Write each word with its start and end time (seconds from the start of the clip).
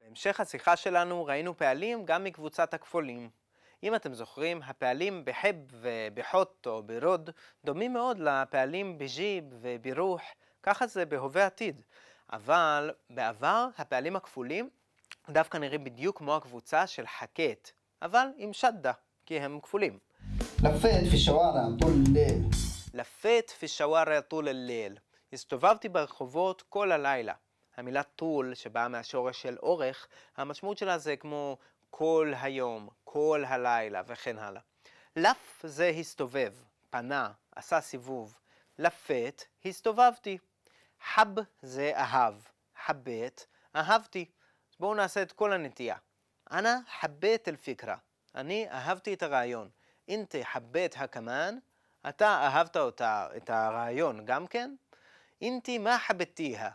בהמשך 0.00 0.40
השיחה 0.40 0.76
שלנו 0.76 1.24
ראינו 1.24 1.56
פעלים 1.56 2.04
גם 2.04 2.24
מקבוצת 2.24 2.74
הכפולים. 2.74 3.30
אם 3.82 3.94
אתם 3.94 4.14
זוכרים, 4.14 4.60
הפעלים 4.62 5.24
בחב 5.24 5.54
ובחוט 5.70 6.66
או 6.66 6.82
ברוד 6.82 7.30
דומים 7.64 7.92
מאוד 7.92 8.18
לפעלים 8.18 8.98
בג'יב 8.98 9.44
וברוח, 9.60 10.22
ככה 10.62 10.86
זה 10.86 11.06
בהווה 11.06 11.46
עתיד. 11.46 11.82
אבל 12.32 12.90
בעבר 13.10 13.68
הפעלים 13.78 14.16
הכפולים 14.16 14.68
דווקא 15.30 15.58
נראים 15.58 15.84
בדיוק 15.84 16.18
כמו 16.18 16.36
הקבוצה 16.36 16.86
של 16.86 17.06
חקט, 17.06 17.70
אבל 18.02 18.26
עם 18.36 18.52
שדה, 18.52 18.92
כי 19.26 19.40
הם 19.40 19.60
כפולים. 19.62 19.98
לפת 20.64 21.10
פישווארה 21.10 21.62
טול 21.78 21.92
ליל. 22.12 22.42
לפת 22.94 23.50
פישווארה 23.58 24.20
טול 24.20 24.48
ליל. 24.48 24.98
הסתובבתי 25.32 25.88
ברחובות 25.88 26.62
כל 26.68 26.92
הלילה. 26.92 27.34
המילה 27.78 28.02
טול, 28.02 28.54
שבאה 28.54 28.88
מהשורש 28.88 29.42
של 29.42 29.56
אורך, 29.62 30.08
המשמעות 30.36 30.78
שלה 30.78 30.98
זה 30.98 31.16
כמו 31.16 31.58
כל 31.90 32.32
היום, 32.40 32.88
כל 33.04 33.44
הלילה 33.46 34.02
וכן 34.06 34.38
הלאה. 34.38 34.60
לפ 35.16 35.62
זה 35.64 35.88
הסתובב, 35.88 36.54
פנה, 36.90 37.30
עשה 37.56 37.80
סיבוב. 37.80 38.38
לפת, 38.78 39.44
הסתובבתי. 39.64 40.38
חב 41.14 41.28
זה 41.62 41.92
אהב. 41.94 42.34
חבט, 42.84 43.46
אהבתי. 43.76 44.24
אז 44.70 44.76
בואו 44.80 44.94
נעשה 44.94 45.22
את 45.22 45.32
כל 45.32 45.52
הנטייה. 45.52 45.96
אנא 46.52 46.74
חבט 47.00 47.48
אל-פיקרה. 47.48 47.96
אני 48.34 48.70
אהבתי 48.70 49.14
את 49.14 49.22
הרעיון. 49.22 49.68
אינטה 50.08 50.38
חבט 50.42 50.94
הכמן, 50.96 51.58
אתה 52.08 52.28
אהבת 52.28 52.76
אותה, 52.76 53.28
את 53.36 53.50
הרעיון 53.50 54.24
גם 54.24 54.46
כן? 54.46 54.74
אינטי 55.40 55.78
מה 55.78 55.98
חבטיה? 55.98 56.70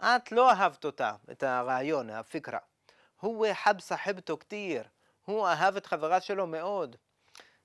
את 0.00 0.32
לא 0.32 0.50
אהבת 0.50 0.84
אותה, 0.84 1.12
את 1.30 1.42
הרעיון, 1.42 2.10
הפיקרה. 2.10 2.58
הוא 3.20 3.46
אהב 3.46 3.80
סחבתו 3.80 4.38
כתיר, 4.38 4.82
הוא 5.24 5.46
אהב 5.46 5.76
את 5.76 5.86
חברה 5.86 6.20
שלו 6.20 6.46
מאוד. 6.46 6.96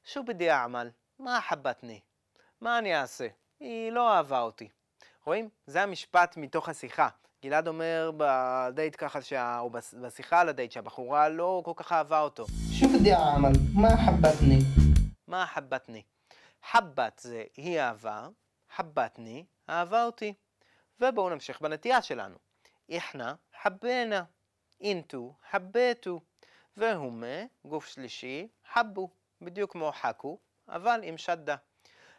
שו 0.04 0.24
בדי 0.24 0.50
עמל, 0.50 0.90
מה 1.20 1.42
חבטני? 1.42 2.00
מה 2.62 2.78
אני 2.78 2.96
אעשה? 2.96 3.28
היא 3.60 3.92
לא 3.92 4.14
אהבה 4.14 4.42
אותי. 4.42 4.70
רואים? 5.26 5.50
זה 5.68 5.82
המשפט 5.84 6.38
מתוך 6.38 6.70
השיחה. 6.70 7.10
גלעד 7.44 7.68
אומר 7.68 8.12
בדייט 8.18 8.96
ככה, 8.98 9.22
שה... 9.22 9.60
או 9.60 9.70
בשיחה 10.02 10.40
על 10.40 10.50
הדייט, 10.50 10.72
שהבחורה 10.72 11.30
לא 11.30 11.62
כל 11.66 11.74
כך 11.76 11.92
אהבה 11.92 12.20
אותו. 12.20 12.46
שוב 12.72 12.92
די 13.04 13.14
עמל, 13.14 13.52
מה 13.74 13.90
חבטני? 14.06 14.60
מה 15.28 15.46
חבטני? 15.46 16.04
חבט 16.72 17.20
זה 17.20 17.44
היא 17.58 17.80
אהבה, 17.80 18.28
חבטני, 18.76 19.46
אהבה 19.70 20.06
אותי. 20.06 20.34
ובואו 21.00 21.30
נמשיך 21.30 21.62
בנטייה 21.62 22.02
שלנו. 22.02 22.36
איחנה 22.90 23.36
חבנה, 23.62 24.24
אינטו 24.82 25.36
חבטו, 25.52 26.22
והומה 26.78 27.44
גוף 27.66 27.88
שלישי 27.88 28.48
חבו, 28.74 29.10
בדיוק 29.42 29.72
כמו 29.72 29.92
חכו, 29.92 30.38
אבל 30.70 31.00
עם 31.04 31.18
שדה. 31.18 31.56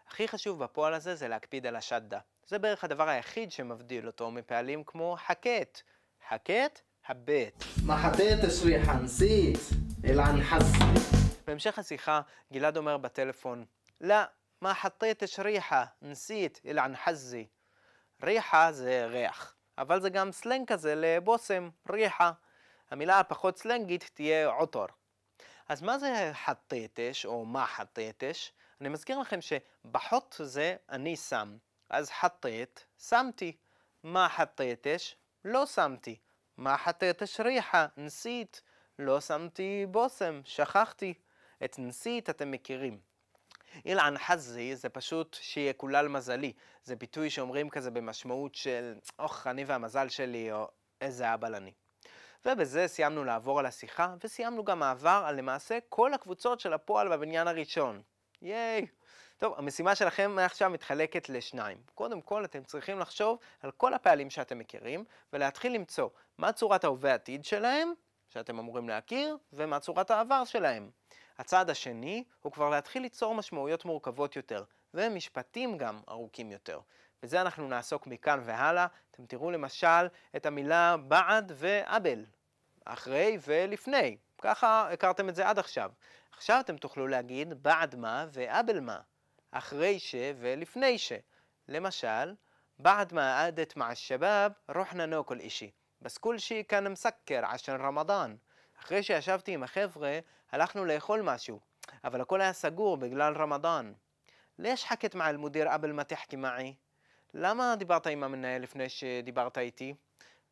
הכי 0.09 0.29
חשוב 0.29 0.65
בפועל 0.65 0.95
הזה 0.95 1.15
זה 1.15 1.29
להקפיד 1.29 1.67
על 1.67 1.77
השדה. 1.77 2.19
זה 2.47 2.59
בערך 2.59 2.85
הדבר 2.85 3.09
היחיד 3.09 3.53
שמבדיל 3.53 4.07
אותו 4.07 4.31
מפעלים 4.31 4.85
כמו 4.85 5.17
חכת. 5.27 5.81
חכת, 6.29 6.81
הבט. 7.07 7.65
מחטט 7.87 8.45
אשרי 8.49 8.85
חנסית, 8.85 9.59
אלא 10.05 10.23
חסית. 10.43 11.23
בהמשך 11.47 11.79
השיחה, 11.79 12.21
גלעד 12.53 12.77
אומר 12.77 12.97
בטלפון, 12.97 13.65
לא, 14.01 14.17
מה 14.61 14.75
חטאת 14.75 15.23
שריחה, 15.27 15.85
נסית, 16.03 16.61
אלא 16.67 16.87
נחזי. 16.87 17.47
ריחה 18.23 18.73
זה 18.73 19.07
ריח, 19.07 19.55
אבל 19.79 20.01
זה 20.01 20.11
גם 20.11 20.33
סלנג 20.33 20.69
כזה 20.69 20.95
לבושם, 20.95 21.69
ריחה. 21.91 22.33
המילה 22.91 23.21
הפחות 23.21 23.59
סלנגית 23.59 24.11
תהיה 24.15 24.49
עוטור. 24.49 24.87
אז 25.69 25.83
מה 25.83 25.99
זה 25.99 26.31
חטאתש, 26.33 27.27
או 27.27 27.45
מה 27.45 27.67
חטאתש? 27.67 28.53
אני 28.81 28.89
מזכיר 28.89 29.19
לכם 29.19 29.39
שבחוט 29.41 30.35
זה 30.39 30.77
אני 30.91 31.17
שם, 31.17 31.57
אז 31.91 32.11
חטאת, 32.11 32.81
שמתי. 32.99 33.57
מה 34.03 34.29
חטאתש? 34.29 35.17
לא 35.45 35.67
שמתי. 35.67 36.19
מה 36.57 36.79
חטאתש 36.79 37.41
ריחה? 37.41 37.87
נסית. 37.97 38.63
לא 38.99 39.21
שמתי 39.21 39.87
בושם, 39.91 40.41
שכחתי. 40.45 41.15
את 41.65 41.79
נסית 41.79 42.31
אתם 42.31 42.51
מכירים. 42.51 43.01
אילען 43.85 44.19
חזי 44.19 44.77
זה 44.77 44.89
פשוט 44.89 45.37
שיקולל 45.41 46.09
מזלי. 46.09 46.53
זה 46.85 46.97
ביטוי 46.97 47.31
שאומרים 47.31 47.71
כזה 47.71 47.91
במשמעות 47.91 48.55
של 48.55 48.95
אוח, 49.19 49.47
אני 49.47 49.65
והמזל 49.65 50.09
שלי, 50.09 50.53
או 50.53 50.69
איזה 51.01 51.35
אבא 51.35 51.49
אני. 51.49 51.73
ובזה 52.47 52.89
סיימנו 52.89 53.25
לעבור 53.25 53.59
על 53.59 53.67
השיחה, 53.67 54.15
וסיימנו 54.25 54.65
גם 54.65 54.79
מעבר 54.79 55.23
על 55.27 55.37
למעשה 55.37 55.79
כל 55.89 56.15
הקבוצות 56.15 56.61
של 56.61 56.73
הפועל 56.73 57.09
בבניין 57.09 57.49
הראשון. 57.49 58.03
ייי! 58.43 58.87
טוב, 59.39 59.55
המשימה 59.57 59.95
שלכם 59.95 60.31
מעכשיו 60.31 60.71
מתחלקת 60.71 61.29
לשניים. 61.29 61.79
קודם 61.95 62.21
כל, 62.21 62.45
אתם 62.45 62.65
צריכים 62.65 62.99
לחשוב 62.99 63.39
על 63.61 63.71
כל 63.71 63.95
הפעלים 63.95 64.31
שאתם 64.31 64.59
מכירים, 64.59 65.05
ולהתחיל 65.33 65.75
למצוא 65.75 66.09
מה 66.39 66.53
צורת 66.53 66.85
ההווה 66.85 67.15
עתיד 67.15 67.45
שלהם, 67.45 67.93
שאתם 68.29 68.59
אמורים 68.59 68.89
להכיר, 68.89 69.37
ומה 69.53 69.81
צורת 69.81 70.11
העבר 70.11 70.45
שלהם. 70.45 70.91
הצעד 71.38 71.70
השני 71.70 72.24
הוא 72.42 72.52
כבר 72.52 72.70
להתחיל 72.70 73.02
ליצור 73.02 73.36
משמעויות 73.36 73.86
מורכבות 73.86 74.36
יותר, 74.36 74.64
ומשפטים 74.94 75.78
גם 75.78 76.02
ארוכים 76.10 76.52
יותר. 76.52 76.80
בזה 77.24 77.42
אנחנו 77.42 77.68
נעסוק 77.68 78.08
מכאן 78.08 78.40
והלאה. 78.44 78.88
אתם 79.12 79.26
תראו 79.26 79.52
למשל 79.52 80.08
את 80.36 80.46
המילה 80.46 80.98
בעד 80.98 81.52
ואבל, 81.56 82.26
אחרי 82.86 83.38
ולפני. 83.48 84.18
ככה 84.42 84.90
הכרתם 84.94 85.30
את 85.30 85.36
זה 85.36 85.50
עד 85.50 85.60
עכשיו. 85.60 85.92
עכשיו 86.32 86.60
אתם 86.60 86.78
תוכלו 86.78 87.08
להגיד 87.08 87.64
בעד 87.64 87.96
מה 87.96 88.26
ואבל 88.32 88.80
מה, 88.80 89.00
אחרי 89.52 90.00
ש 90.00 90.16
ולפני 90.40 90.98
ש. 90.98 91.12
למשל, 91.68 92.34
بعد 92.80 93.14
ما 93.14 93.36
قعدت 93.38 93.78
مع 93.78 93.92
الشباب 93.92 94.54
رحنا 94.70 95.06
ناكل 95.06 95.42
إشي 95.42 95.74
بس 96.02 96.18
كل 96.18 96.40
شي 96.40 96.64
كان 96.64 96.92
مسكر 96.92 97.46
عشان 97.46 97.76
رمضان 97.76 98.38
אחרי 98.82 99.04
שישבתי 99.04 99.54
עם 99.54 99.64
החבר'ה, 99.64 100.20
הלכנו 100.52 100.86
לאכול 100.86 101.22
משהו, 101.22 101.60
אבל 102.04 102.22
הכל 102.22 102.42
היה 102.42 102.54
סגור 102.54 102.98
בגלל 102.98 103.34
רמדאן. 103.38 103.94
ليش 104.60 104.86
حكيت 104.86 105.16
مع 105.16 105.30
المدير 105.30 105.68
قبل 105.68 105.94
ما 105.94 106.04
تحكي 106.04 106.36
معي? 106.36 106.76
למה 107.34 107.76
דיברת 107.76 108.08
עם 108.08 108.24
המנהל 108.24 108.62
לפני 108.62 108.90
שדיברת 108.90 109.58
איתי? 109.58 109.94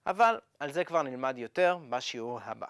אבל 0.08 0.40
על 0.60 0.72
זה 0.72 0.84
כבר 0.84 1.02
נלמד 1.02 1.38
יותר 1.38 1.78
בשיעור 1.90 2.40
הבא. 2.44 2.68